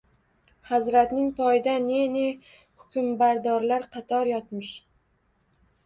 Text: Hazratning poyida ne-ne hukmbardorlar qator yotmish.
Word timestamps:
Hazratning 0.69 1.27
poyida 1.41 1.75
ne-ne 1.85 2.25
hukmbardorlar 2.49 3.89
qator 3.97 4.35
yotmish. 4.35 4.77